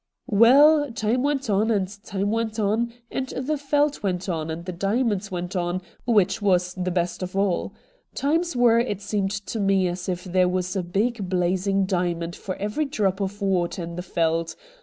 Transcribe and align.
'Waal, 0.25 0.91
time 0.93 1.21
went 1.21 1.47
on, 1.47 1.69
and 1.69 1.87
time 2.03 2.31
went 2.31 2.57
on, 2.59 2.91
and 3.11 3.27
the 3.27 3.53
Yeldt 3.53 4.01
went 4.01 4.27
on, 4.27 4.49
and 4.49 4.65
the 4.65 4.71
diamonds 4.71 5.29
went 5.29 5.55
on, 5.55 5.79
which 6.05 6.41
was 6.41 6.73
the 6.73 6.89
best 6.89 7.21
of 7.21 7.35
all. 7.37 7.75
Times 8.15 8.55
were, 8.55 8.79
it 8.79 8.99
seemed 8.99 9.29
to 9.29 9.59
me, 9.59 9.87
as 9.87 10.09
if 10.09 10.23
there 10.23 10.49
was 10.49 10.75
a 10.75 10.81
big 10.81 11.29
blazing 11.29 11.85
diamond 11.85 12.35
for 12.35 12.55
every 12.55 12.85
drop 12.85 13.21
of 13.21 13.43
water 13.43 13.83
in 13.83 13.95
the 13.95 14.01
Yeldt. 14.01 14.55